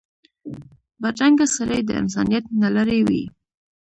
[1.01, 3.23] بدرنګه سړی د انسانیت نه لرې وي